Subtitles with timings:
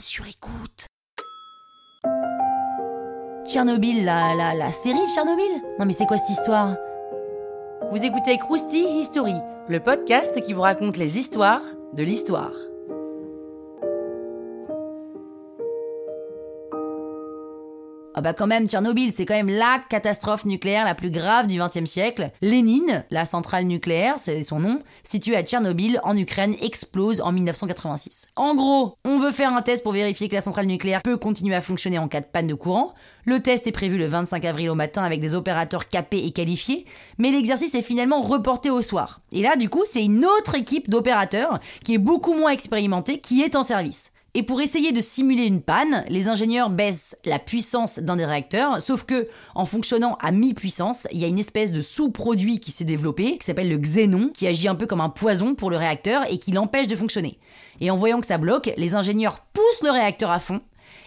[0.00, 0.86] sur écoute.
[3.46, 5.62] Tchernobyl, la, la, la série Tchernobyl?
[5.78, 6.76] Non mais c'est quoi cette histoire?
[7.90, 9.34] Vous écoutez Krusty History,
[9.68, 11.62] le podcast qui vous raconte les histoires
[11.92, 12.52] de l'histoire.
[18.16, 21.58] Ah bah quand même, Tchernobyl, c'est quand même la catastrophe nucléaire la plus grave du
[21.58, 22.30] XXe siècle.
[22.42, 28.28] Lénine, la centrale nucléaire, c'est son nom, située à Tchernobyl, en Ukraine, explose en 1986.
[28.36, 31.56] En gros, on veut faire un test pour vérifier que la centrale nucléaire peut continuer
[31.56, 32.94] à fonctionner en cas de panne de courant.
[33.24, 36.84] Le test est prévu le 25 avril au matin avec des opérateurs capés et qualifiés,
[37.18, 39.18] mais l'exercice est finalement reporté au soir.
[39.32, 43.42] Et là, du coup, c'est une autre équipe d'opérateurs qui est beaucoup moins expérimentée qui
[43.42, 44.12] est en service.
[44.36, 48.82] Et pour essayer de simuler une panne, les ingénieurs baissent la puissance d'un des réacteurs,
[48.82, 52.84] sauf que en fonctionnant à mi-puissance, il y a une espèce de sous-produit qui s'est
[52.84, 56.24] développé, qui s'appelle le xénon, qui agit un peu comme un poison pour le réacteur
[56.32, 57.38] et qui l'empêche de fonctionner.
[57.80, 60.60] Et en voyant que ça bloque, les ingénieurs poussent le réacteur à fond,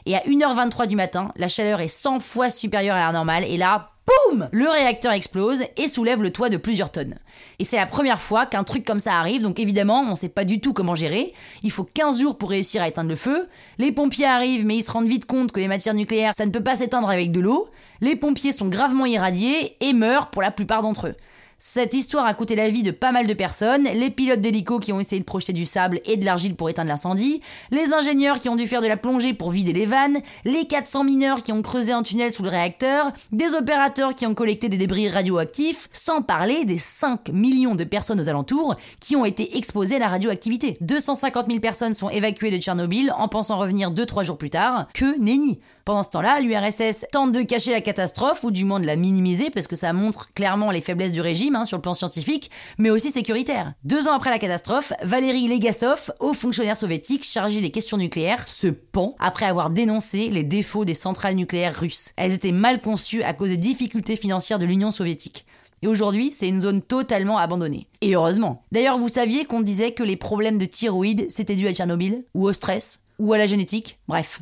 [0.06, 3.58] et à 1h23 du matin, la chaleur est 100 fois supérieure à la normale, et
[3.58, 7.16] là, boum Le réacteur explose et soulève le toit de plusieurs tonnes.
[7.60, 10.46] Et c'est la première fois qu'un truc comme ça arrive, donc évidemment, on sait pas
[10.46, 11.34] du tout comment gérer.
[11.64, 13.48] Il faut 15 jours pour réussir à éteindre le feu.
[13.78, 16.52] Les pompiers arrivent, mais ils se rendent vite compte que les matières nucléaires, ça ne
[16.52, 17.70] peut pas s'éteindre avec de l'eau.
[18.02, 21.16] Les pompiers sont gravement irradiés et meurent pour la plupart d'entre eux.
[21.60, 24.94] Cette histoire a coûté la vie de pas mal de personnes, les pilotes d'hélico qui
[24.94, 27.42] ont essayé de projeter du sable et de l'argile pour éteindre l'incendie,
[27.72, 31.04] les ingénieurs qui ont dû faire de la plongée pour vider les vannes, les 400
[31.04, 34.78] mineurs qui ont creusé un tunnel sous le réacteur, des opérateurs qui ont collecté des
[34.78, 39.96] débris radioactifs, sans parler des 5 millions de personnes aux alentours qui ont été exposées
[39.96, 40.78] à la radioactivité.
[40.82, 44.90] 250 000 personnes sont évacuées de Tchernobyl en pensant revenir 2-3 jours plus tard.
[44.94, 48.86] Que nenni pendant ce temps-là, l'URSS tente de cacher la catastrophe, ou du moins de
[48.86, 51.94] la minimiser, parce que ça montre clairement les faiblesses du régime hein, sur le plan
[51.94, 53.72] scientifique, mais aussi sécuritaire.
[53.86, 58.68] Deux ans après la catastrophe, Valéry Legasov, haut fonctionnaire soviétique chargé des questions nucléaires, se
[58.68, 62.12] pend après avoir dénoncé les défauts des centrales nucléaires russes.
[62.18, 65.46] Elles étaient mal conçues à cause des difficultés financières de l'Union soviétique.
[65.84, 67.88] Et aujourd'hui, c'est une zone totalement abandonnée.
[68.02, 68.62] Et heureusement.
[68.74, 72.46] D'ailleurs, vous saviez qu'on disait que les problèmes de thyroïde, c'était dû à Tchernobyl Ou
[72.50, 74.00] au stress Ou à la génétique?
[74.10, 74.42] Bref.